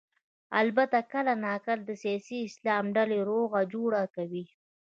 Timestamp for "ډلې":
2.97-3.19